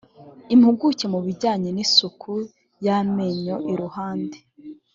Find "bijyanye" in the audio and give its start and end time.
1.25-1.69